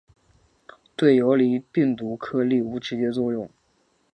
[0.95, 3.47] 对游离病毒颗粒无直接作用。